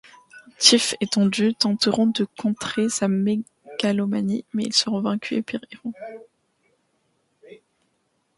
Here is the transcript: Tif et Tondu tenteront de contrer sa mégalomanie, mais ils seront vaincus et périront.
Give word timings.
Tif 0.57 0.95
et 0.99 1.05
Tondu 1.05 1.53
tenteront 1.53 2.07
de 2.07 2.25
contrer 2.35 2.89
sa 2.89 3.07
mégalomanie, 3.07 4.45
mais 4.51 4.63
ils 4.63 4.73
seront 4.73 5.01
vaincus 5.01 5.37
et 5.37 5.43
périront. 5.43 5.93